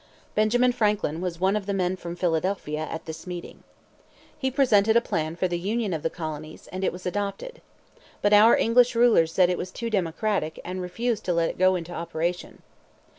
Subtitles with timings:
[0.33, 3.61] Benjamin Franklin was one of the men from Pennsylvania at this meeting.
[4.35, 7.61] He presented a plan for the union of the colonies, and it was adopted.
[8.23, 11.75] But our English rulers said it was too democratic, and refused to let it go
[11.75, 12.63] into operation.